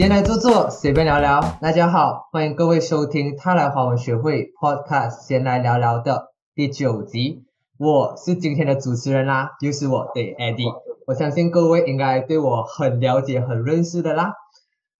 [0.00, 1.42] 闲来坐坐，随便聊聊。
[1.60, 7.44] 大家好，欢迎各位收听他来华文学会 Podcast 闲来聊聊的第九集。
[7.76, 10.72] 我是今天的主持人啦，又是我对 Eddie。
[11.06, 14.32] 我相信各位应该对我很了解、很认识的啦。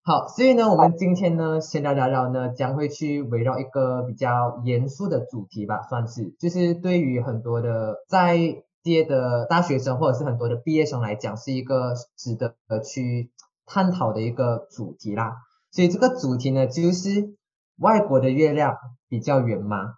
[0.03, 8.37] 好，所以呢，我们今天呢，闲聊聊聊呢，将会去围绕一个比较严肃的主题吧，算是，就是对于很多的在
[8.83, 13.31] 业的大学生或者是很多的毕业生来讲，是一个值得去
[13.65, 15.33] 探讨的一个主题啦。
[15.71, 17.35] 所以这个主题呢，就是
[17.77, 19.95] 外国的月亮比较圆吗？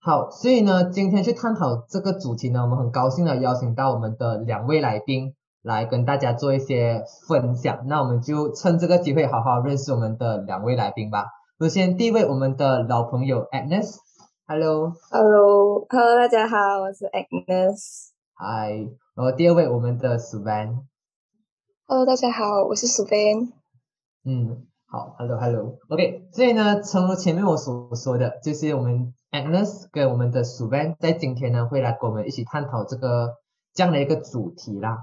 [0.00, 5.34] 好，所以呢，今天去探讨这个主题呢，我们很高兴的邀请到我们的两位来宾。
[5.60, 11.24] 来跟大家做一些分享，那我们就趁这个机会好好认识我们的两位来宾吧。
[11.58, 15.84] 首先，第一位我们的老朋友 Agnes，Hello，Hello，Hello，
[16.16, 18.12] 大家好，我是 Agnes。
[18.36, 20.16] Hi，然后第二位我们的
[21.90, 23.50] Hello，大家好，我是 Suvan。
[24.22, 26.28] 嗯，好，Hello，Hello，OK。
[26.32, 33.36] 所以呢，诚如前面我所说的，就是我们 Agnes 跟我们的苏菲在今天呢会来跟我们一起探讨这个
[33.72, 34.98] 这样的一个主题啦。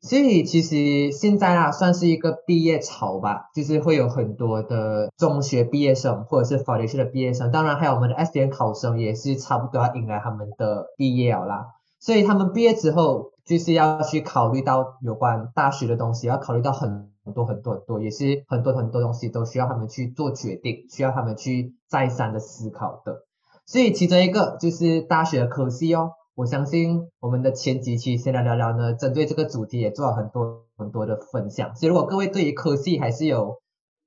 [0.00, 11.66] 所以其实现在啊，算是一个毕业潮吧，就是会有很多的中学毕业生或者是法律系的毕业生，当然还有我们的 S 点考生也是差不多要迎来他们的毕业了啦。
[12.06, 23.24] 所以他们毕业之后，就是要去考虑到有关大学的东西，要考虑到很多很多很多，也是很多很多东西都需要他们去做决定，需要他们去再三的思考的。
[23.66, 26.12] 所以其中一个就是大学的科系哦。
[26.36, 31.74] 我相信我们的前几期先来聊聊呢，针对这个主题也做了很多很多的分享。
[31.74, 33.56] 所以如果各位对于科系还是有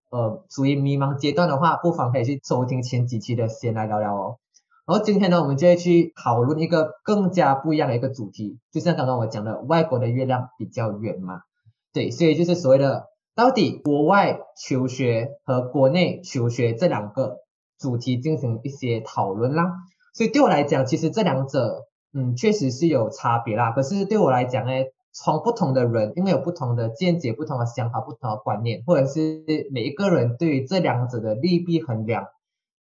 [0.10, 4.38] 呃属于迷茫阶段的话，不妨可以去收听前几期的先来聊聊哦。
[4.90, 11.42] 然后今天呢，我们就会去讨论一个更加不一样的一个主题，就像刚刚我讲的，外国的月亮比较圆嘛。
[11.94, 13.06] 对，所以就是所谓的
[13.36, 17.38] 到底国外求学和国内求学这两个
[17.78, 19.76] 主题进行一些讨论啦。
[20.16, 21.86] 所以对我来讲，其实这两者。
[22.12, 23.70] 嗯，确实是有差别啦。
[23.72, 24.72] 可是对我来讲呢，
[25.12, 32.26] 从不同的人，因为有不同的见解、不同的想法、不同的观念，或者是每一个人对于这两者的利弊衡量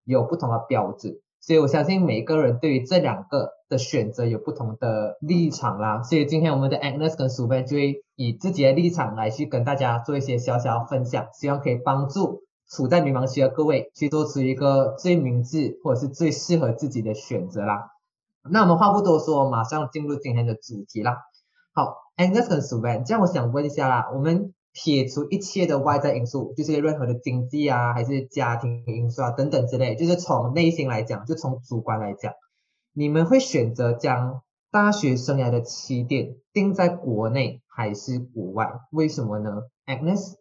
[0.05, 6.03] 有不同的标准，所以我相信每一个人对于这两个的选择有不同的立场啦。
[6.03, 17.91] 所以今天我们的 Agnes 跟 Suvan 就会以自己的立场来去跟大家做一些小小分享，希望可以帮助处在迷茫期的各位去做出一个最明智或者是最适合自己的选择啦。
[18.51, 21.15] 那我们话不多说，马上进入今天的主题啦。
[21.73, 32.31] 好，Agnes 跟 Suvan，这样我想问一下啦，我们撇除一切的外在因素，就是任何的经济啊，还是家庭因素啊等等之类，就是从内心来讲，就从主观来讲，
[32.93, 38.71] 你们会选择将大学生涯的起点定在国内还是国外？
[38.91, 40.35] 为什么呢，Agnes？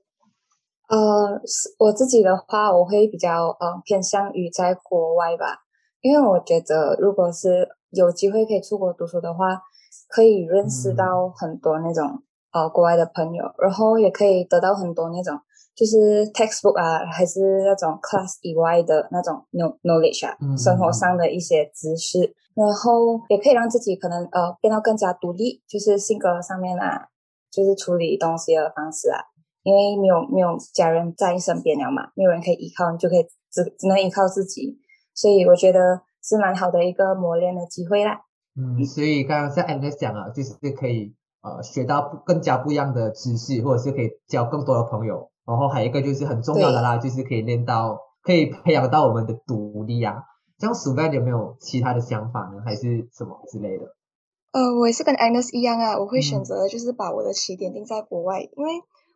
[0.89, 1.41] 呃，
[1.79, 5.61] 我自己的话，我会比较呃偏向于在国外吧，
[6.03, 9.63] 因为我觉得如果是有机会可以出国读书的话，
[10.09, 12.23] 可以认识到很多那种
[12.57, 15.39] 呃国外的朋友，然后也可以得到很多那种
[15.75, 27.09] 就是 textbook 啊，还是那种 class 以外的那种 knowledge 啊，生活上的一些知识，然后也可以让自己可能呃变得更加独立，就是性格上面啊，
[27.51, 29.21] 就是处理东西的方式啊，
[29.63, 34.79] 因为没有没有家人在身边了嘛，没有人可以依靠，你就可以只只能依靠自己，
[35.15, 36.03] 所以我觉得。
[36.29, 38.19] 是蛮好的一个磨练的机会啦。
[38.57, 41.15] 嗯，所以刚刚像 Alex 讲啊，就是可以
[41.47, 45.31] 呃学到更加不一样的知识，或者是可以交更多的朋友。
[45.47, 50.25] 然后还有一个就是很重要的啦，就是可以练到，可以培养到我们的独立啊。
[50.59, 52.63] 这样 s u 有没有其他的想法呢？
[52.65, 53.95] 还是什么之类的？
[54.53, 58.73] 呃，我也是跟 Agnes 一样啊，我会选择就是把我的起点定在国外，因为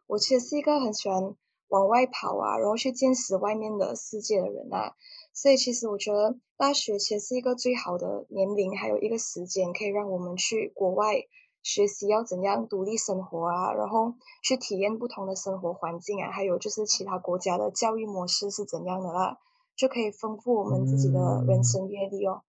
[0.06, 1.34] 我其实是一个很喜欢
[1.68, 4.92] 往外跑啊，然后去见识外面的世界的人啊。
[5.32, 11.14] 所以其实我觉得大学其实是一个最好的年龄，还有一个时间可以让我们去国外
[11.62, 19.36] 学习要怎样独立生活啊，然后去体验不同的生活环境啊，还有就是其他国家的教育模式是怎样的啦，
[19.76, 22.42] 就可以丰富我们自己的人生阅历哦。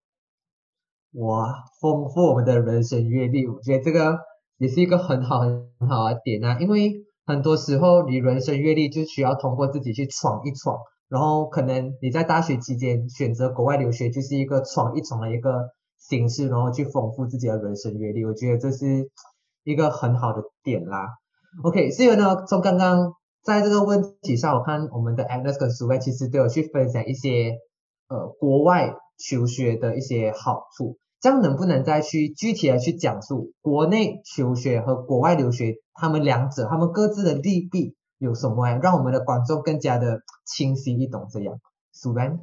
[1.14, 4.20] 哇，丰富我们的人生阅历，我觉得这个
[4.58, 10.78] 也是一个很好很好的点啊，因为很多时候你人生阅历就需要通过自己去闯一闯。
[11.10, 15.72] 然后可能你在大学期间选择国外留学，就是一个闯一闯的一个
[16.10, 18.26] 形式，然后去丰富自己的人生阅历。
[18.26, 19.10] 我觉得这是
[19.64, 21.08] 一个很好的点啦。
[21.64, 23.14] OK，所以呢，从刚刚
[23.44, 27.58] 在这个问题上，我看我们的 Agnes 跟 s u 其实都有去分享一些
[28.10, 30.98] 呃国外求学的一些好处。
[31.20, 37.96] 这样能不能再去具体的去讲述国内求学和国外留学他们两者他们各自的利弊？
[38.18, 38.68] 有什么？
[38.82, 41.28] 让我们的观众更加的清晰易懂。
[41.32, 41.60] 这样，
[41.92, 42.40] 苏然。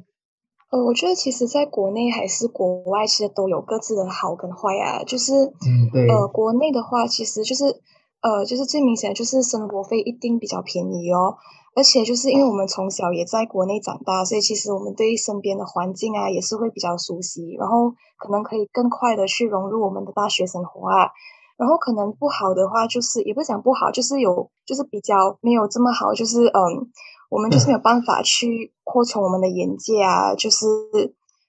[0.71, 5.03] 呃，我觉得其实在国内还是国外，其实都有各自的好跟坏啊。
[5.03, 5.33] 就是，
[5.65, 6.07] 嗯，对。
[6.07, 7.81] 呃，国内的话，其实就是，
[8.21, 11.37] 呃，就是最明显的就是生活费一定比较便宜哦。
[11.75, 17.89] 而且就是因为我们从小也在国内长大，所以其实我们对身边的环境啊也是会比较熟悉，然后
[18.19, 21.09] 可能可以更快的去融入我们的大学生活啊。
[21.57, 26.91] 然后可能不好的话，就是也不讲不好，就是有就是比较没有这么好，就是嗯。
[27.29, 30.65] 我们就是没有办法去扩充我们的眼界啊，就是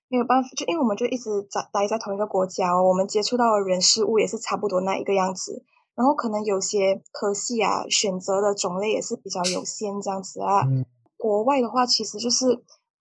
[0.08, 10.66] 没有办法，就因为我们就一直在待在同一个国家，哦我们接触到的人事物也是差不多那一个样子，然后可能有些科系啊，选择的种类也是比较有限这样子啊。
[11.16, 12.46] 国外的话，其实就是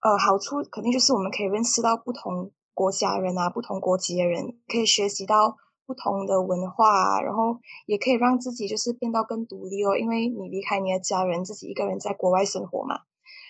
[0.00, 5.56] 呃，好处肯定就是我们可以认识到不同国家人啊，不同国籍的人，可以学习到。
[5.90, 13.00] 不同的文化，然后也可以让自己就是变到更独立哦，因为你离开你的家人，自己一个人在国外生活嘛。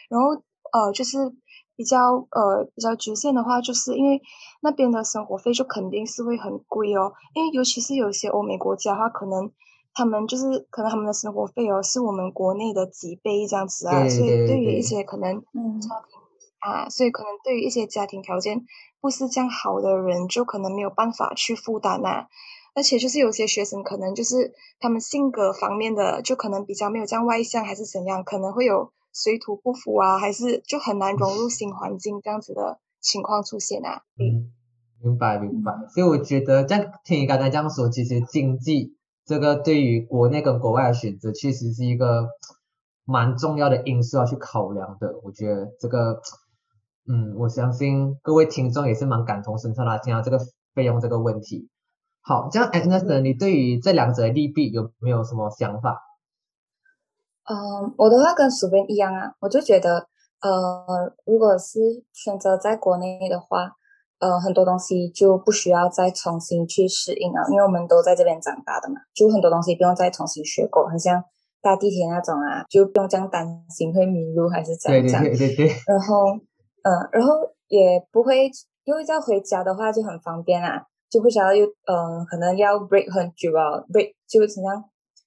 [0.08, 0.28] 然后
[0.72, 1.18] 呃，就是
[1.76, 4.22] 比较呃比较局限的话，就是因为
[4.62, 7.12] 那边的生活费就肯定是会很贵哦。
[7.34, 9.52] 因为尤其是有些欧美国家的话，可能
[9.92, 15.42] 他们就是可能他们的生活费哦是我们国内的几倍这样子啊，所以对于一些可能家
[16.08, 16.18] 庭
[16.60, 18.64] 啊，所以可能对于一些家庭条件。
[19.00, 22.26] 不是这样好的人，就可能没有办法去负担呐。
[22.72, 34.02] 而且就是有些学生，可能就是他们性格方面的，就可能比较没有这样外向，还是怎样，可能会有水土不服啊，还是就很难融入新环境这样子的情况出现啊。
[34.18, 34.52] 嗯，
[35.02, 35.72] 明白明白。
[35.92, 38.96] 所以我觉得，这样听你刚才这样说，其实经济
[39.26, 42.28] 这个对于国内跟国外的选择，确实是一个
[43.04, 45.18] 蛮重要的因素要去考量的。
[45.24, 46.20] 我觉得这个。
[47.12, 50.38] 嗯，我相信各位听众也是蛮感同身受啦，听到这个
[50.74, 51.68] 费用这个问题。
[52.20, 56.00] 好，这样 Agnes，你对于这两者的利弊有没有什么想法？
[57.50, 60.06] 嗯，我的话跟薯边一样啊，我就觉得，
[60.40, 61.80] 呃，如果是
[62.12, 63.72] 选择在国内的话，
[64.20, 71.24] 呃，很多东西就不需要再重新去适应了，因为我们都在这边长大的嘛，就很多东西不用再重新学过，很像
[71.60, 75.02] 搭地铁那种啊，就不用这样担心会迷路还是怎样。
[75.02, 75.66] 对对对对。
[75.88, 76.38] 然后。
[76.82, 77.34] 嗯，然后
[77.68, 78.50] 也不会，
[78.84, 84.62] 因为在回家的话就很方便啊，就不需要又嗯，可能要 break 很久啊，break 就像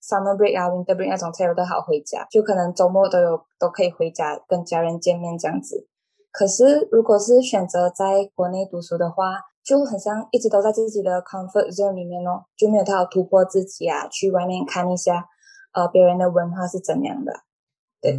[0.01, 5.87] summer break 啊，winter break 那种才有得好回家，就可能周末都有都可以回家跟家人见面这样子。
[6.31, 15.29] 可是如果是选择在国内读书的话，就很像一直都在自己的 comfort zone 里面哦，就没有太好突破自己啊，去外面看一下
[15.73, 17.31] 呃别人的文化是怎样的，
[18.01, 18.17] 对。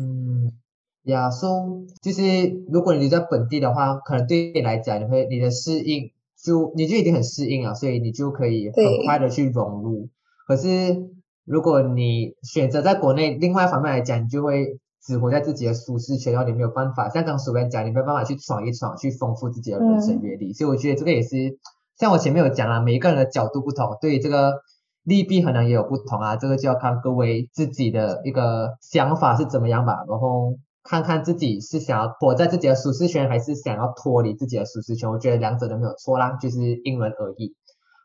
[1.04, 2.22] 呀，说就是
[2.68, 6.10] 如果你在本地的话，可能对你来讲，你会你的适应
[6.42, 10.08] 就你就已经很适应了，所以你就可以很快的去融入。
[10.46, 11.10] 可是
[11.44, 20.54] 如果你选择在国内，另外一方面来讲，你就会只活在自己的舒适圈，然后你没有办法像刚所员讲，你没有办法去闯一闯，去丰富自己的人生阅历。
[20.54, 21.58] 所以我觉得这个也是
[21.98, 24.54] 像我前面有讲啊，每一个人的角度不同，对这个
[25.02, 30.54] 利弊可能也有不同啊，这个就要看各位自己的一个想法是怎么样吧，然后。
[30.86, 35.10] 看看自己是想要活在自己的舒适圈，还是想要脱离自己的舒适圈？
[35.10, 37.56] 我觉得两者都没有错啦，就是因人而异。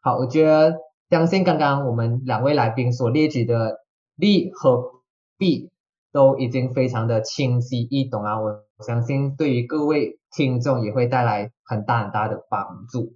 [0.02, 0.78] 好，我觉得
[1.10, 3.80] 相信刚刚我们两位来宾所列举的
[4.16, 5.04] 利和
[5.38, 5.70] 弊
[6.14, 13.14] 都已经非常的清晰易懂啊，我相信对于各位听众也会带来很大很大的帮助。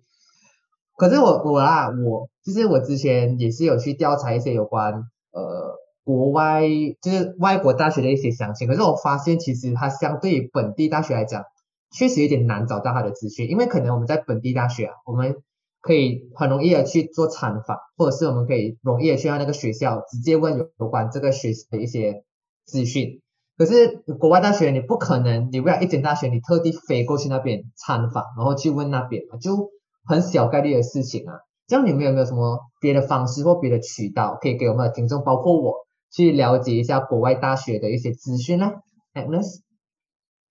[0.97, 4.93] 可是我我啦，我就是我之前也是有去调查一些有关
[5.31, 5.79] 呃。
[6.03, 6.63] 国外
[7.01, 11.43] 就是外国大学的一些详情，可是我发现其实它相对于本地大学来讲，
[11.91, 15.37] 确实有点难找到它的资讯，因为可能我们在本地大学啊，我们
[15.81, 22.23] 可以很容易的去做参访，或者是我们可以容易的去到那个学校直接问有有关这个学习的一些
[22.65, 23.21] 资讯，
[23.57, 29.69] 可是国外大学你不可能，你为了一间大学你特地飞过去那边参访，然后去问那边，就
[30.05, 31.35] 很小概率的事情啊。
[31.65, 35.82] 这样你们有没有什么别的方式或别的渠道可以给我们的听众，包括我？
[36.13, 38.71] 去了解一下国外大学的一些资讯呢
[39.15, 39.61] ，Agnes。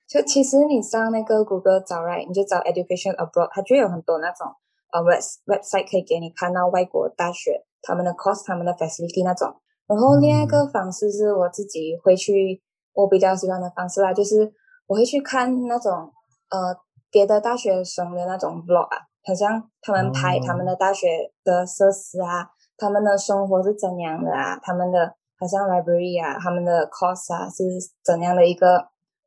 [0.08, 4.48] 就其实你上那个谷歌找 right，你就找 education abroad，它就有很多那种
[4.90, 9.54] 呃 web website 可以给你看到外国大学他们的 course、他们的 facility 那种。
[9.86, 12.60] 然后另外一个方式是我自己会去，
[12.92, 14.52] 我比较喜欢的方式啦，就是
[14.88, 16.10] 我会去看那种
[16.50, 16.74] 呃
[17.08, 25.14] 别的大学生的那种 blog 啊，好像他们拍他们的大学的设施啊，他们的生活是怎样的啊，他们的。
[25.42, 27.64] 好像 library 啊，他们的 course 啊是
[28.04, 28.76] 怎样的一个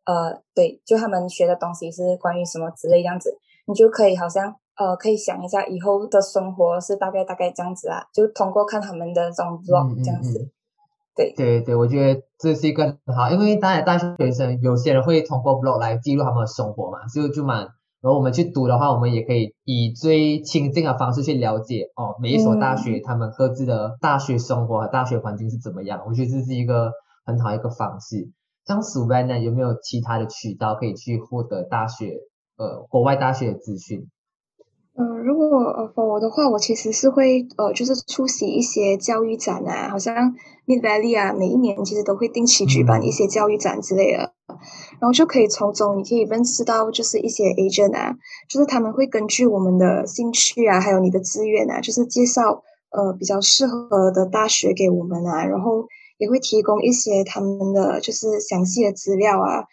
[0.05, 10.50] 呃，对，就他们学的东西是关于什么之类这样子，你就可以好像呃，可以想一下以后的生活是大概大概这样子啊，就通过看他们的这种 blog 这样子。
[11.13, 17.67] 对对对，我觉得这是一个很好，因为当然大学生有些人会通过 blog 来记录他们的生活嘛，就就蛮。
[18.06, 26.04] 然后我们去读的话，我们也可以以最亲近的方式去了解哦，每一所大学他们各自的大学生活和大学环境是怎么样。
[26.06, 26.92] 我觉得这是一个
[27.26, 28.30] 很好一个方式。
[28.68, 32.12] 像 Suvan 呢，有没有其他的渠道可以去获得大学
[32.58, 34.08] 呃国外大学的资讯？
[34.98, 40.34] 呃，如果呃 for 我的话，我其实是会呃，就是出席一些教育展啊，好像
[40.66, 48.16] Mid Valley 啊，每一年其实都会定期举办一些教育展之类的，然后就可以从中你可以认识到就是一些 agent 啊，
[48.48, 55.86] 就是他们会根据我们的兴趣啊，还有你的资源啊，就是介绍呃比较适合的大学给我们啊，然后
[56.18, 59.66] 也会提供一些他们的就是详细的资料啊，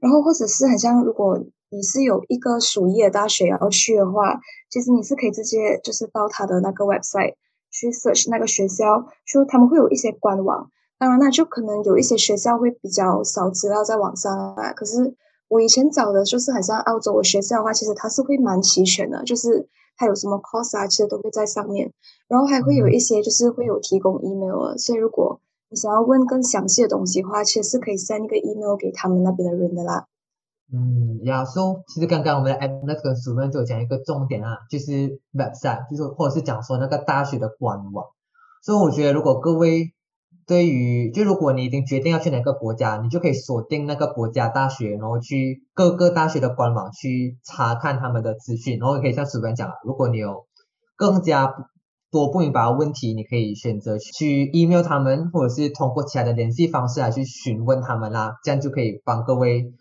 [0.00, 1.38] 然后或者是很像如果。
[1.70, 7.34] 你是有一个属意的大学要去的话，其实你是可以直接就是到他的那个 website
[7.70, 10.70] 去 search 那个学校，就他们会有一些官网。
[10.98, 14.72] 当然，那就可能有一些学校会比较少资料在网上啊。
[14.72, 15.14] 可是
[15.48, 21.92] 我以前找的就是很像澳洲的学校的话，其实它是会蛮齐全的，就是它有什么 course 啊，其实都会在上面。
[22.28, 30.06] 然后还会有一些就是会有提供 email，所以如果你想要问更详细的东西的话，其实是可以 send 一个 email 给他们那边的人的啦。
[30.72, 38.06] 嗯，亚说，其实刚刚我们的那个主任就讲一个重点啊，就是 website，就是或者是讲说那个大学的官网。
[38.62, 39.92] 所以我觉得，如果各位
[40.46, 50.46] 对于，就如果你已经决定要去哪个国家，你就可以锁定那个国家大学，然后去各个大学的官网去查看他们的资讯，然后也可以像主任讲，如果你有
[50.94, 51.52] 更加
[52.12, 59.72] 多不明白的问题，你可以选择去 email 他们，或者是通过其他的联系方式来去询问他们啦，这样就可以帮各位。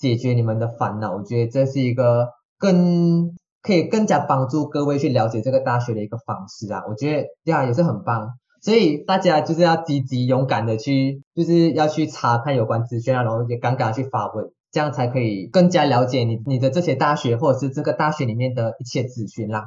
[0.00, 8.30] 解决你们的烦恼，我觉得这是一个更可以更加帮助各位去了解这个大学的一个方式啊，我觉得这样也是很棒，
[8.62, 19.66] 所以大家就是要积极勇敢的去，就是要去查看有关资讯啊，然后也敢敢去发问，这样才可以更加了解你你的这些大学或者是这个大学里面的一切资讯啦。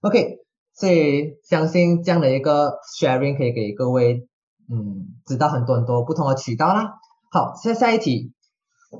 [0.00, 0.38] OK，
[0.74, 4.26] 所以相信这样的一个 sharing 可以给各位
[4.68, 6.94] 嗯知道很多很多不同的渠道啦。
[7.30, 8.32] 好，下下一题。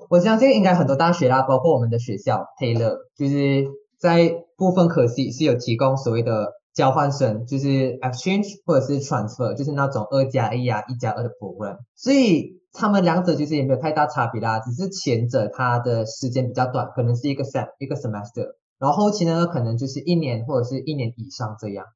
[0.09, 3.67] 我相信应该很多大学啦，包括我们的学校 Taylor，就是
[3.99, 11.79] 在部分可惜是有提供所谓的交换生，就是 exchange 或者是 transfer，就是那种二加一啊，一加二的 program。
[11.97, 18.47] 所以他们两者其实也没有太大差别啦，只是前者它的时间比较短，可能是一个 sem 一个 semester，
[18.79, 21.87] 然后后期呢可能就是一年或者是一年以上这样。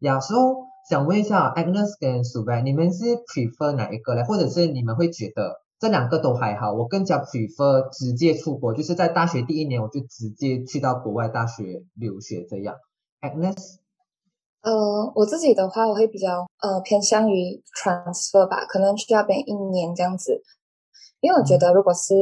[0.00, 0.34] 亚叔
[0.88, 4.22] 想问一下 Agnes 跟 s u b a 你们是 prefer 哪一个嘞？
[4.24, 5.56] 或者是你们会觉得？
[5.80, 12.74] 这两个都还好，我更加 prefer 直接出国，就是在大学第一年我就直接去到国外大学留学这样。
[13.20, 13.76] Agnes，
[14.62, 20.42] 呃，我自己的话，我会比较呃偏向于 transfer 吧，可能去那边一年这样子，
[21.20, 22.14] 因为我觉得如果是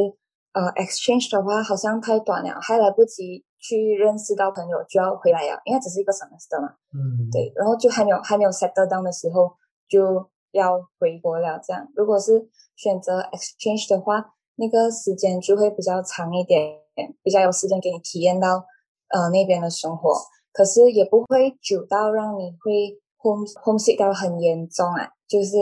[0.53, 6.69] 呃 exchange 的话，好像太短了，还来不及去认识到朋友就要回来了，因为只是一个 semester 嘛。
[6.93, 7.31] 嗯。
[7.33, 9.51] 对，然后就还没有还没有 settle down 的时候
[9.89, 10.29] 就。
[10.53, 11.87] 要回国了，这样。
[11.95, 16.79] 如果是选择 exchange 的话，那个时间就会比较长一点，
[17.23, 18.65] 比较有时间给你体验到
[19.09, 20.15] 呃那边的生活。
[20.53, 25.57] 可是也不会久到让你会 home homesick 到很严重啊，就是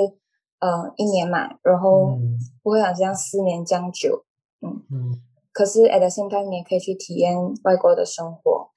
[0.60, 2.18] 呃一年嘛，然后
[2.62, 4.24] 不会好像四年这样久，
[4.60, 5.20] 嗯嗯。
[5.52, 8.70] 可是 at the same time 你也可以去体验外国的生活，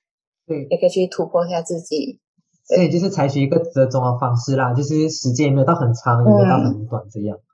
[0.46, 2.20] 对，也可以去突破一下自己。
[2.65, 7.38] 所以就是采取一个折中的方式啦，就是时间也没有到很长，也没有到很短这样。
[7.38, 7.47] 嗯，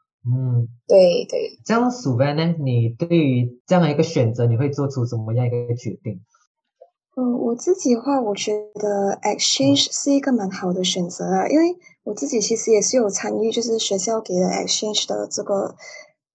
[0.87, 1.59] 对对。
[1.65, 2.55] 这样鼠班呢？
[2.59, 6.21] 你对于这样的一个选择，你会做出怎么样一个决定？
[7.15, 15.75] 嗯，我自己的话，我觉得 exchange 是一个蛮好的选择啊，因为我自己其实也是有参与，就是学校给的 exchange 的这个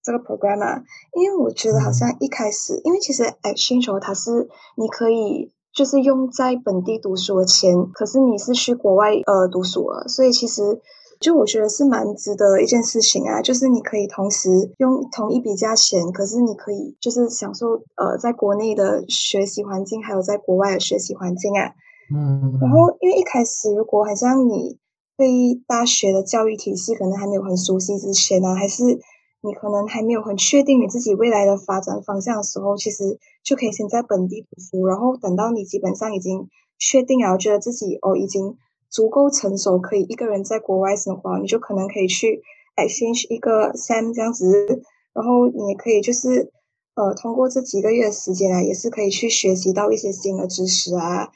[0.03, 0.83] 这个 program 啊。
[1.15, 5.51] 因为我觉得好像一开始，因为其实 exchange 它是你可以。
[5.71, 10.81] 就是用在本地读书的钱，可是你是去国外呃读书了，所以其实
[11.19, 13.41] 就我觉得是蛮值得一件事情啊。
[13.41, 21.71] 就是你可以同时用同一笔价钱，可是你可以就是享受呃在国内的学习环境，还有在国外的学习环境啊。
[22.13, 22.57] 嗯。
[22.61, 24.77] 然后因为一开始如果好像你
[25.17, 28.99] 对大学的教育体系可能还没有很熟悉之前呢，还是。
[29.41, 38.57] 你可能还没有很确定你自己未来的发展方向的时候，其实就可以先在本地读书，然后等到你基本上已经确定了，觉得自己哦已经
[38.89, 42.41] 足够成熟，可以一个人在国外生活，你就可能可以去
[42.75, 44.81] exchange 一个 Sam 这样子，
[45.13, 46.51] 然后你也可以就是
[46.95, 51.29] 呃通过这几个月的时间啊，也是可以去学习到一些新的知识啊，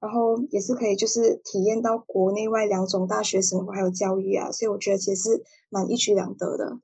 [0.00, 6.78] 然后也是可以就是体验到国内外两种大学生活还有教育啊，所以我觉得其实是蛮一举两得的。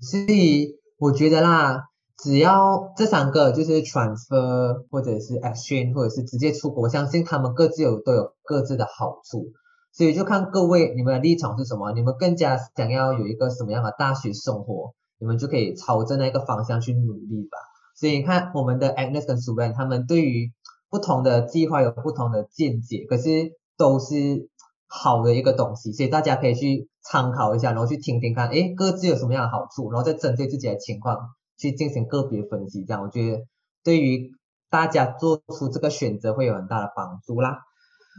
[0.00, 1.84] 所以我觉得啦，
[2.18, 9.50] 只要这三个就是 transfer 或者是 exchange 或者是直接出国，相信他们各自有都有各自的好处。
[9.92, 17.58] 所以就看各位你们的立场是什么，你们更加想要有一个什么样的大学生活，你们就可以朝着那个方向去努力吧。
[17.94, 20.50] 所以你看我们的 Agnes 跟 Suvan 他们对于
[20.90, 24.48] 不同的计划有不同的见解，可是都是
[24.88, 31.18] 好的一个东西，所以大家可以去参考一下，然后去听听看，诶，各自有什么样的好处，然后再针对自己的情况
[31.58, 33.44] 去进行个别分析，这样我觉得
[33.84, 34.32] 对于
[34.70, 37.58] 大家做出这个选择会有很大的帮助啦。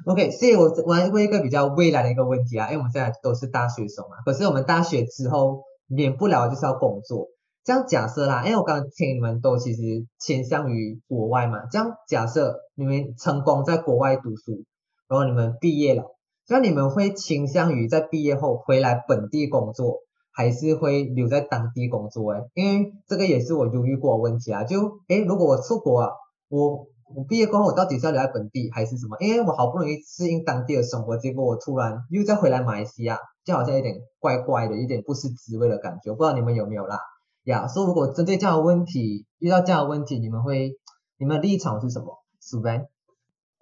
[0.06, 7.28] OK，所以我我来问一个比较未来的一个问题啊，因为我们现在都是大学生嘛，可是我们大学之后免不了就是要工作。
[7.64, 9.82] 这样假设啦，因为我刚刚听你们都其实
[10.20, 14.64] 倾向于国外嘛，这样假设你们成功在国外读书，
[15.08, 16.04] 然后你们毕业了，
[16.48, 20.00] 这样你们会倾向于在毕业后回来本地工作，
[20.34, 22.32] 还是会留在当地工作？
[22.32, 26.10] 诶，因为这个也是我犹豫过的问题啊，就诶，如果我出国啊，
[26.50, 26.88] 我。
[27.16, 29.18] 我毕业过后，我到底是要留在本地还是什么？
[29.20, 36.14] 因为我好不容易适应当地的生活，结果我突然又再回来马来西亚，就好像有点怪怪的，有点不是滋味的感觉。
[36.14, 37.00] 不知道你们有没有啦？
[37.46, 40.78] 呀，所以如果针对这样的问题，遇到这样的问题，你们会，
[41.18, 42.24] 你们的立场是什么？
[42.40, 42.88] 苏班？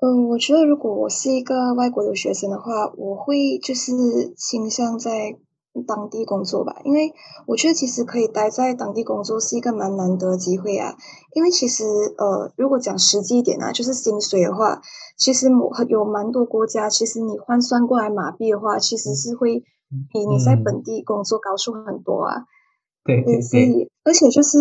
[0.01, 3.91] 嗯，我觉得如果我是一个外国留学生的话，我会就是
[4.35, 5.37] 倾向在。
[5.87, 7.13] 当地工作吧，因为
[7.47, 10.95] 我觉得其实可以待在当地工作是一个蛮难得的机会啊。
[11.33, 11.83] 因为其实
[12.17, 14.81] 呃，如果讲实际一点啊，就是薪水的话，
[15.17, 15.47] 其实
[15.87, 19.59] 有蛮多国家，其实你换算过来马币的话，其实是会
[20.11, 22.45] 比你在本地工作高出很多啊。
[23.03, 24.57] 对对对，而且就是。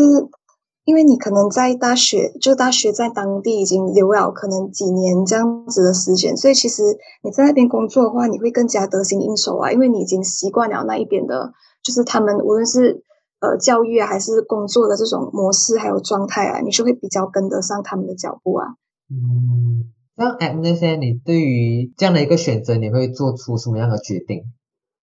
[0.90, 6.82] 因为你可能在大学，就大学在当地已经留了可能几年这样子的时间，所以其实
[7.22, 13.04] 你在那边工作的话，你会更加得心应手啊，因为你已经习惯了那一边的，就是他们无论是
[13.38, 18.66] 呃教育啊，还是工作的这种模式还有状态啊，你是会比较跟得上他们的脚步啊。
[19.08, 24.42] 嗯，那 M 那些你对于这样的一个选择，你会做出什么样的决定？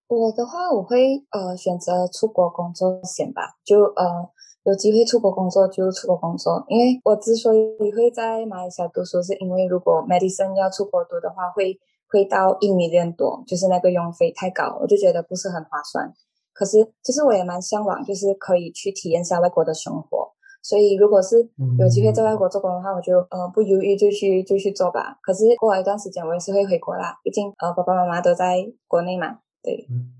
[0.09, 4.35] 我的话，我会呃选择出国工作先吧，就呃。
[4.67, 11.79] 有机会出国工作就出国工作，因为我之所以会在马来西亚读书，是因为如果 medicine 要出国读的话，会
[12.11, 16.11] 会到一米点多，就是那个用费太高，我就觉得不是很划算。
[16.51, 20.33] 可是其实我也蛮向往，就是可以去体验一下外国的生活。
[20.61, 21.49] 所以如果是
[21.79, 25.17] 有机会在外国做工的话，我就呃不犹豫就去就去做吧。
[25.21, 29.37] 可是过了一段时间，我也是会回国啦，毕竟呃爸爸妈妈都在国内嘛。
[29.63, 30.11] 对，嗯，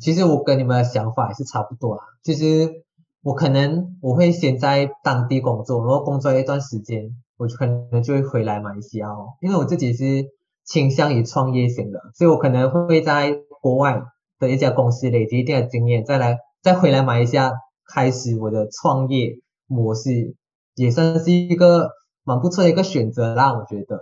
[0.00, 2.02] 其实我跟你们的想法也是差不多啦。
[2.24, 2.82] 其实。
[3.22, 9.34] 我可能我会先在当地工作，然后工作一段时间，我就可能就会回来马来西亚哦。
[9.40, 10.26] 因为我自己是
[10.64, 14.02] 倾向于创业型的，所以我可能会在国外
[14.40, 17.52] 的一家公司累积一定的经验，再来再回来马来西亚
[17.86, 20.34] 开始我的创业模式，
[20.74, 21.90] 也算是一个
[22.24, 23.52] 蛮不错的一个选择啦。
[23.52, 24.00] 我觉得，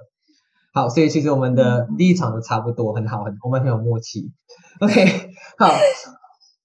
[0.73, 4.33] 好，所以其实我们的立场都差不多，很好，很我们很有默契。
[4.81, 5.69] OK，好。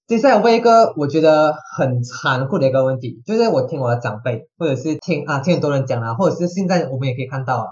[0.06, 7.66] 接下来问一个我觉得很残酷的一个问题，就是我听我的长辈，或者是听啊听很多人讲啊，或者是现在我们也可以看到啊，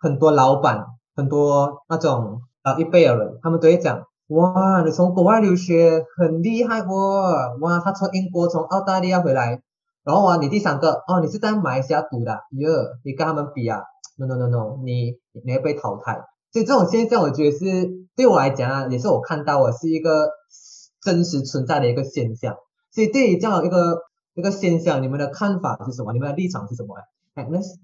[0.00, 9.60] 很多老板，很多那种啊一辈的人，他们都会讲，哇，你从国外留学很厉害哦，哇，他从英国从澳大利亚回来，
[10.02, 12.68] 然后啊你第三个哦你是在马来西亚读的，哟，
[13.04, 13.78] 你跟他们比啊
[14.18, 15.12] ，no no no no，你
[15.44, 16.20] 你会被淘汰，
[16.52, 20.28] 所以这种现象我觉得是对我来讲啊，也是我看到我是一个。
[21.06, 22.56] 真实存在的一个现象，
[22.90, 24.02] 所以对于这样一个
[24.34, 26.12] 一个现象，你们的看法是什么？
[26.12, 26.96] 你们的立场是什么？
[27.34, 27.78] 哎，那是，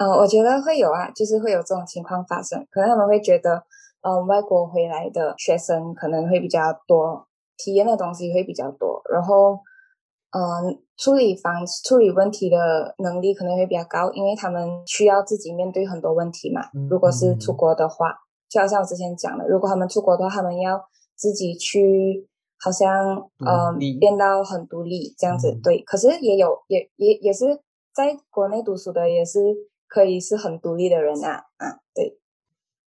[0.00, 2.66] 呃，我觉得会有啊，就是会有这种情况发生。
[2.68, 3.62] 可能他们会觉得，
[4.02, 9.60] 嗯，外国回来的学生可能会比较多，体验的东西会比较多，然后，
[10.32, 16.62] 嗯，处理方处理问题的能力可能会比较高，因为他们需要自己面对很多问题嘛。
[16.90, 18.12] 如果是出国的话，
[18.50, 20.82] 就好像我之前讲的，如果他们出国的话，他们要
[21.14, 22.26] 自己去。
[22.66, 25.80] 好像呃变到很独立这样子，对。
[25.82, 27.44] 可是也有也也也是
[27.94, 29.38] 在国内读书的，也是
[29.86, 32.18] 可以是很独立的人啊啊，对。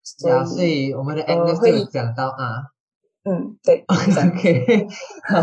[0.04, 2.76] 所以我们的 Agnes 就讲到啊，
[3.24, 3.86] 嗯，对。
[3.88, 4.88] OK，
[5.26, 5.39] 好，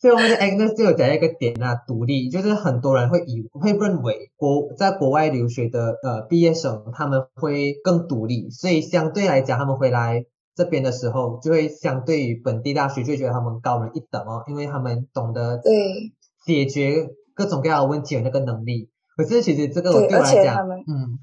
[0.00, 10.26] 所以我们的 Agnes 就有讲一个点啊，独立，就是很多人会以会认为国在国外留学的呃毕业生他们会更独立，所以相对来讲他们回来。
[10.60, 16.12] 这边的时候，就会相对于本地大学，就觉得他们高人一等哦，因为他们懂得对
[16.44, 18.90] 解决各种各样的问题有那个能力。
[19.16, 21.18] 可是其实这个我对我来讲，嗯，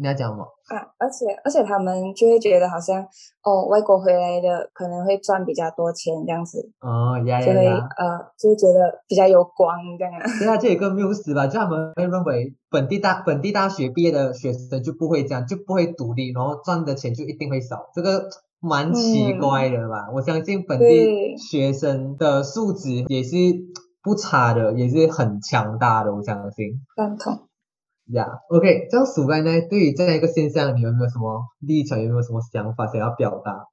[0.00, 0.44] 你要讲吗？
[0.68, 3.02] 啊，而且而且他们就会觉得好像
[3.42, 10.20] 哦，外国回来的可能会赚比较多钱这样子，哦，呀就会呃，就会觉得比较有光这样啊。
[10.38, 18.28] 对啊，这有一个谬思吧，就他们会认为本地大本地大学毕业的学生就不会这样，就不会独立，然后赚的钱就一定会少，这个
[18.60, 20.08] 蛮奇嗯怪的吧？
[20.14, 23.36] 我相信本地对学生的素质也是
[24.02, 26.80] 不差的，也是很强大的，我相信。
[26.96, 27.48] 赞同。
[28.12, 31.98] 呀、o k 这样鼠班呢，对于这样一个现象，你有没有什么立场？
[32.00, 33.68] 有没有什么想法想要表达？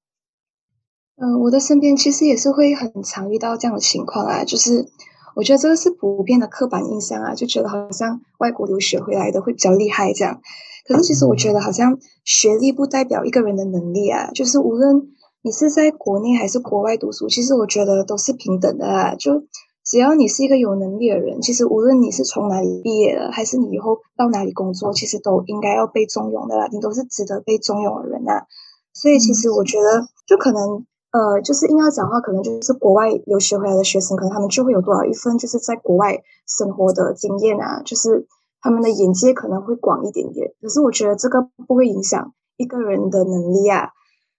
[1.17, 4.87] 嗯，我的身边其实也是会很常遇到这样的情况啊，就是
[5.35, 10.41] 我觉得这个是普遍的刻板印象啊，就觉得好像外国留学回来的会比较厉害这样。
[10.87, 15.09] 可是其实我觉得好像学历不代表一个人的能力啊，就是无论
[15.43, 19.15] 你是在国内还是国外读书，其实我觉得都是平等的啊。
[19.15, 19.43] 就
[19.91, 28.45] 只要你是一个有能力的人，其实无论你是从哪里毕业的，还是你以后到哪里工作，其实都应该要被重用的啦，你都是值得被重用的人啊。
[28.93, 38.25] 所以其实我觉得，就可能呃，就是硬要讲话，可能就是国外留学回来的学生，可能他们就会有多少一份就是在国外生活的经验啊，就是
[38.61, 40.53] 他们的眼界可能会广一点点。
[40.61, 43.89] 可是我觉得这个不会影响一个人的能力啊。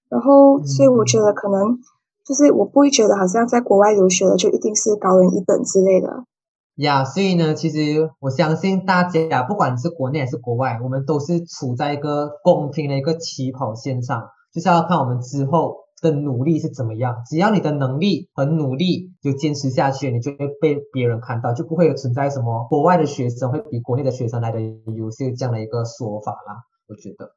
[0.09, 1.79] 然后，所以我觉得可能
[2.27, 6.25] 就是我不会觉得好像在国外留学的就一定是高人一等之类的。
[6.77, 14.23] 呀所以呢，其实我相信大家，不管你是国内还是国外，我们都是处在一个公平的一个起跑线上，
[14.55, 17.17] 就是要看我们之后的努力是怎么样。
[17.29, 26.65] 只要你的能力很努力，就坚持下去，你就会被别人看到，就不会有存在什么国外的学生会比国内的学生来的优秀这样的一个说法啦。
[26.89, 27.33] 我觉得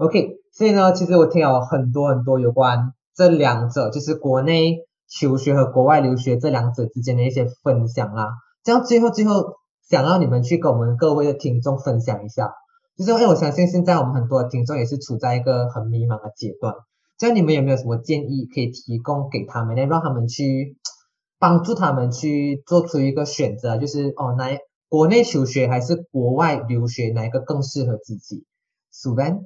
[0.00, 8.28] ，OK，所以呢，其实我听了很多很多有关这两者，就是国内求学和国外留学这两者之间的一些分享啦。
[8.62, 9.54] 这样最后最后
[9.88, 12.52] 想要你们去跟我们各位的听众分享一下，
[12.98, 16.74] 就是因为我相信现在我们很多的听众也是处在一个很迷茫的阶段，
[17.16, 19.86] 这样你们有没有什么建议可以提供给他们呢？
[19.86, 20.76] 让他们去
[21.38, 28.44] 帮助他们去做出一个选择，就是哦，哪国内求学还是国外留学，哪一个更适合自己？
[28.90, 29.40] 苏班，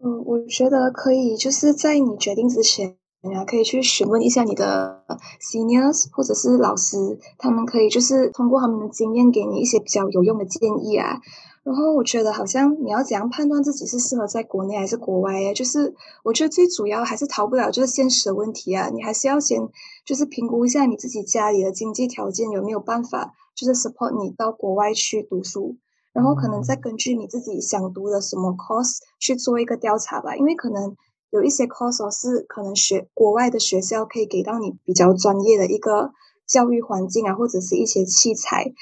[0.00, 2.96] 嗯，我觉得可以，就是在你决定之前
[3.34, 5.02] 啊，可以去询问一下你的
[5.40, 11.18] seniors 或者是老师，他们可以就是通过他们的经验给你一些比较有用的建议啊。
[11.64, 15.52] 然后我觉得好像你要怎样判断自己是适合在国内还是国外呀？
[15.52, 19.68] 就是我觉得最主要还是逃不了就是现实的问题啊，你还是要先
[20.06, 25.76] 就是评估一下你自己家里的经济条件有没有办法，就是 support 你到国外去读书。
[26.12, 30.96] 然后可能再根据你自己想读的什么 course 去做一个调查吧，因为可能
[31.30, 36.10] 有一些 course 哦是可能学国外的学校可以给到你比较专业的一个
[36.46, 38.72] 教育环境啊，或者是一些器材，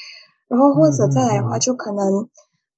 [0.49, 2.29] 然后或者再来的话，就可能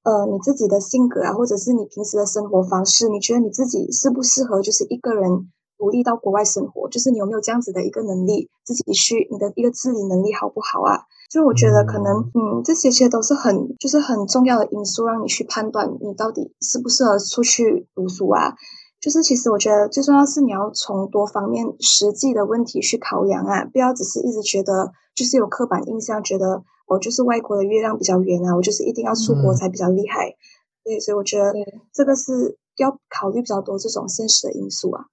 [0.02, 11.04] 呃你自己的性格啊，或者是你平时的生活方式，你觉得你自己适不适合就是一个人独立到国外生活，就是你有没有这样子的一个能力，自己去你的一个自理能力好不好啊？
[11.30, 18.54] 就我觉得可能，嗯，这些其实都是很就是很重要的因素，让你去判断你到底适不适合出去读书啊。
[19.00, 30.34] 就是其实我觉得最重要是你要从多方面实际的问题去考量啊，不要只是一直觉得就是有刻板印象，觉得我就是外国的月亮比较圆啊，我就是一定要出国嗯才比较厉害。
[30.82, 31.52] 对，所以我觉得
[31.92, 35.04] 这个是要考虑比较多这种现实的因素啊。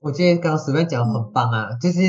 [0.00, 2.00] 我觉得刚刚随便讲得很棒啊，就是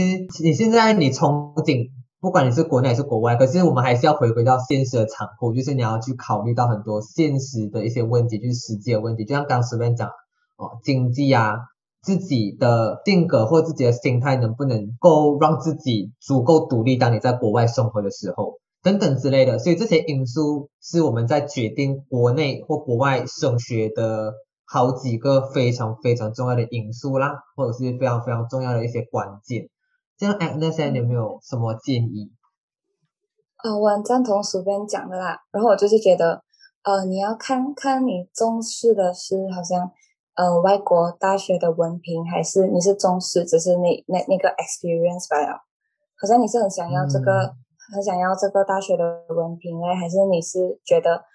[0.42, 1.90] 你现在你憧憬，
[2.22, 10.08] 不管你是国内还是国外，可是我们还是要回归到现实的残酷，就是你要去考虑到很多现实的一些问题，就是实际的问题，就像刚刚随便讲
[10.58, 11.58] 哦，经济啊，
[12.02, 18.60] 自己的性格或自己的心态能不能够让自己足够独立，当你在国外生活的时候。
[18.84, 24.34] 等等之类的，所以这些因素是我们在决定国内或国外升学的
[24.72, 29.68] 好几个非常非常重要的因素啦，或者是非常非常重要的一些关键。
[30.18, 32.32] 这样 Agnes 你有没有什么建议？
[33.62, 35.42] 呃，我很赞同薯边讲的啦。
[35.52, 36.42] 然后我就是觉得，
[36.84, 39.92] 呃，你要看看你重视的是好像，
[40.36, 45.60] 呃，外国大学的文凭，还是你是重视只是那那那个 experience 罢了。
[46.18, 47.54] 好像你是很想要这个，嗯
[47.94, 49.04] 很想要这个大学的
[49.36, 51.26] 文凭呢，还是你是觉得，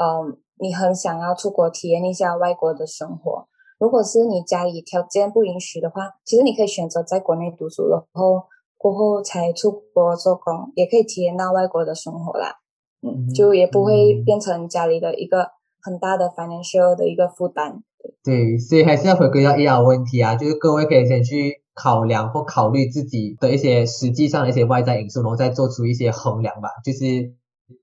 [0.00, 3.46] 嗯、你很想要出国体验一下外国的生活？
[3.78, 8.44] 如果是你家里条件不允许的话，其实你可以选择在国内读书，然后
[8.78, 12.54] 过后才出国做工，也可以体验到外国的生活啦。
[13.02, 15.48] 嗯，嗯就也不会嗯变成家里的一个
[15.82, 17.82] 很大的 financial 的一个负担。
[18.22, 26.70] 对，所以还是要回归到一样的问题啊，就是各位可以先去考量或考虑自己的一些实际上的一些外在因素，然后再做出一些衡量吧。
[26.84, 27.34] 就是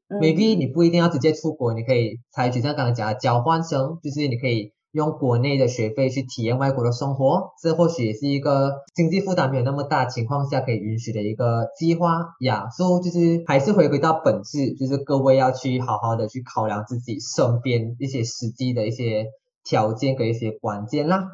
[0.08, 12.70] maybe 你不一定要直接出国，你可以采取像刚才讲的交换生，就是你可以用国内的学费去体验外国的生活，这或许也是一个经济负担没有那么大情况下可以允许的一个计划呀。
[12.70, 19.26] 所以就是还是回归到本质，就是各位要去好好的去考量自己身边一些实际的一些
[19.64, 21.28] 条件跟一些关键啦。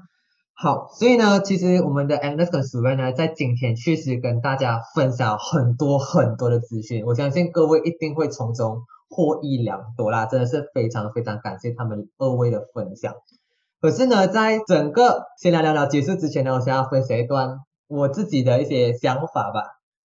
[0.62, 13.14] 好，所以呢，其实我们的 Agnes 跟 Sue 呢，在今天确实跟大家分享很多很多的资讯，我相信各位一定会从中获益良多啦，真的是非常非常感谢他们二位的分享。
[13.80, 19.64] 可是呢，在整个先来聊聊结束之前呢，我想要分享一段我自己的一些想法吧。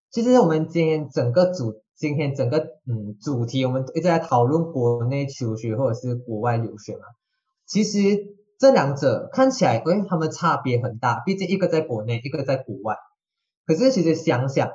[0.09, 7.01] 其实我们今天整个主，今天整个嗯主题，我们一直在讨论国内求学或者是国外留学嘛，
[7.67, 8.33] 其实。
[8.57, 11.21] 这两者看起来，哎，他们差别很大。
[11.25, 12.95] 毕竟一个在国内，一个在国外。
[13.65, 14.69] 可是其实想想，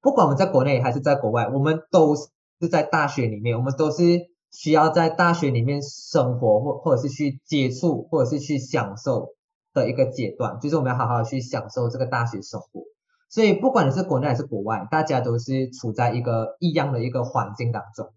[0.00, 9.34] 不管我们在国内还是在国外，我们都是在大学里面，我们都是需要在大学里面生活，或或者是去接触，或者是去享受
[9.74, 10.60] 的一个阶段。
[10.60, 12.82] 就是我们要好好去享受这个大学生活。
[13.28, 18.12] 所以不管你是国内还是国外，大家都是处在一个一样的一个环境当中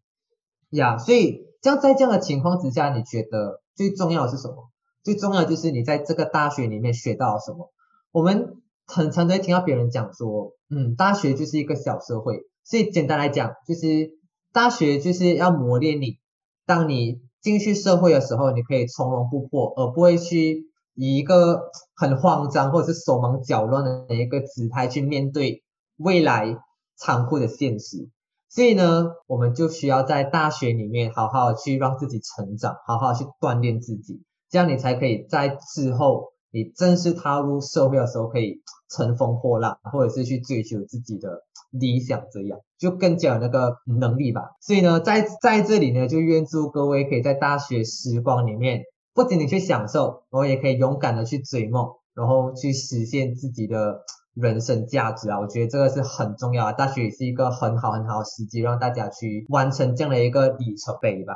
[0.69, 0.97] 呀。
[0.99, 4.69] 所以，这样在这样的情况之下，你觉得最重要的是什么？
[5.09, 7.71] 最重要就是你在这个大学里面学到了什么。
[8.11, 12.43] 我们很常在听到别人讲说，嗯，大学就是一个小社会。
[12.63, 14.11] 所以简单来讲，就是
[14.53, 16.19] 大学就是要磨练你，
[16.67, 25.63] 当你进去社会的时候，你可以从容不迫，而不会去以一个很慌张或者是手忙脚乱的一个姿态去面对
[25.97, 26.55] 未来
[26.95, 28.09] 残酷的现实。
[28.47, 34.21] 所以呢，我们就需要在大学里面好好去让自己成长，好好去锻炼自己。
[34.49, 44.51] 这样你才可以在之后，你正式踏入社会的时候，可以乘风破浪，或者是去追求自己的理想，这样就更加有那个能力吧。
[44.59, 48.81] 所以呢，在在这里呢，就愿祝各位可以在大学时光里面，
[49.13, 54.01] 不仅仅去享受，然后也可以勇敢的去追梦，然后去实现自己的
[54.33, 55.39] 人生价值啊！
[55.39, 56.73] 我觉得这个是很重要的。
[56.73, 61.35] 大学也是一个很好很好的时机，让大家去完成这样的一个里程碑吧。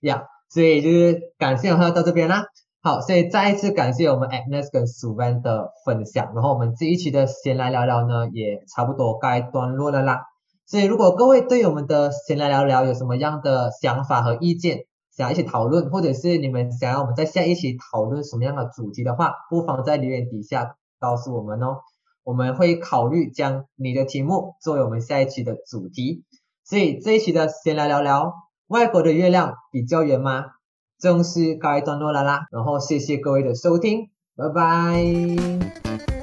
[0.00, 0.24] 呀。
[0.52, 2.44] 所以就是感谢我们到这边啦，
[2.82, 10.24] 好，所以再一次感谢我们 Agnes 跟 Suvan 的分享，然后我们这一期的先来聊聊呢，也差不多该段落了啦。
[10.66, 14.80] 所以如果各位对我们的先来聊聊有什么样的想法和意见，
[15.16, 21.78] 想一起讨论，或者是你们想要我们在下一期讨论什么样的主题的话，不妨在留言底下告诉我们哦，
[22.24, 26.24] 我们会考虑将你的题目作为我们下一期的主题。
[26.62, 28.34] 所以这一期的先来聊聊。
[28.72, 30.46] 外国的月亮比较圆吗？
[30.98, 36.21] 正式告一段落了啦，然后谢谢各位的收听，拜拜。